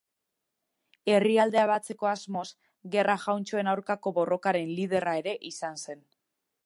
[1.15, 2.45] Herrialdea batzeko asmoz,
[2.95, 6.03] gerra-jauntxoen aurkako borrokaren liderra ere izan zen.